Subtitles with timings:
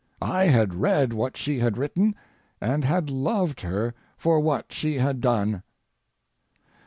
[0.19, 2.15] I had read what she had written,
[2.59, 5.61] and had loved her for what she had done.